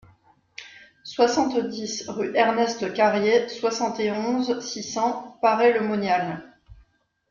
soixante-dix 1.03 2.05
rue 2.09 2.35
Ernest 2.35 2.91
Carrier, 2.91 3.47
soixante 3.49 3.99
et 3.99 4.11
onze, 4.11 4.59
six 4.59 4.81
cents, 4.81 5.37
Paray-le-Monial 5.43 6.43